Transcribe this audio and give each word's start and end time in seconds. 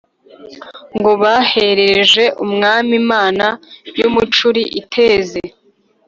ngo 0.97 1.11
bahereje 1.21 2.23
umwami 2.43 2.91
imana 3.03 3.45
y'umucuri 3.99 4.61
(iteze). 4.81 5.39